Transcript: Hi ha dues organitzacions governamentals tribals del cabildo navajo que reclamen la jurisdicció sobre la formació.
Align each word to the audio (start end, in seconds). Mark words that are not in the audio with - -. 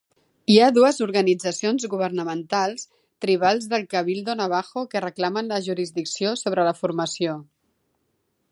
Hi 0.51 0.55
ha 0.59 0.69
dues 0.75 0.95
organitzacions 1.05 1.83
governamentals 1.91 2.87
tribals 3.25 3.67
del 3.75 3.85
cabildo 3.91 4.37
navajo 4.41 4.85
que 4.95 5.05
reclamen 5.07 5.53
la 5.55 5.63
jurisdicció 5.69 6.33
sobre 6.45 6.67
la 6.71 6.77
formació. 6.81 7.37